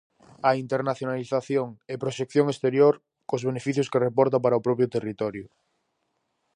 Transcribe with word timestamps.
A 0.49 0.51
internacionalización 0.63 1.67
e 1.91 1.93
proxección 2.03 2.45
exterior, 2.49 2.93
cos 3.29 3.45
beneficios 3.49 3.89
que 3.91 4.03
reporta 4.07 4.37
para 4.43 4.59
o 4.59 4.65
propio 4.67 4.91
territorio. 4.95 5.45